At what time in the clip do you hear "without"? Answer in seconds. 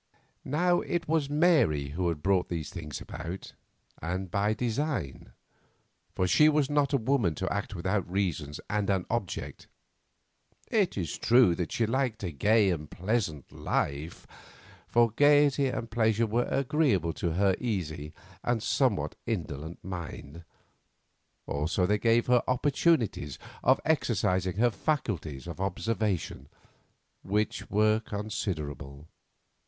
7.75-8.09